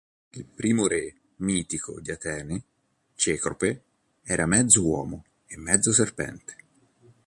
Il 0.31 0.45
primo 0.45 0.87
re 0.87 1.13
mitico 1.35 2.01
di 2.01 2.09
Atene, 2.09 2.59
Cecrope, 3.13 3.83
era 4.23 4.47
mezzo 4.47 4.83
uomo 4.83 5.25
e 5.45 5.55
mezzo 5.59 5.93
serpente. 5.93 6.55